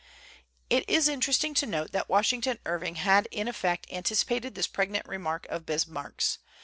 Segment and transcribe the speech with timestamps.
[0.67, 5.45] It is interesting to note that Washington Irving had in effect anticipated this pregnant remark
[5.51, 6.39] of Bismarck's.